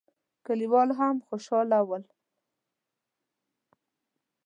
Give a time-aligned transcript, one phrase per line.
[0.45, 2.03] کليوال هم خوشاله ول.